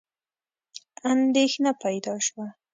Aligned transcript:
اندېښنه 1.11 1.71
پیدا 1.83 2.15
شوه. 2.27 2.47